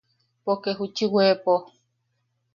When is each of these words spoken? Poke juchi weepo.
Poke 0.43 0.69
juchi 0.77 1.05
weepo. 1.13 1.53